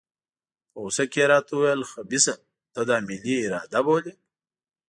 په 0.71 0.77
غوسه 0.83 1.05
کې 1.11 1.19
یې 1.21 1.29
راته 1.33 1.51
وویل 1.55 1.81
خبیثه 1.91 2.33
ته 2.73 2.81
دا 2.89 2.97
ملي 3.07 3.35
اراده 3.45 3.79
بولې. 3.85 4.13